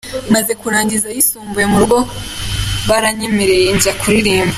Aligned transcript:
Maze 0.33 0.51
kurangiza 0.61 1.05
ayisumbuye 1.09 1.65
mu 1.71 1.77
rugo 1.81 1.97
baranyemereye 2.89 3.67
njya 3.75 3.93
kuririmba. 3.99 4.49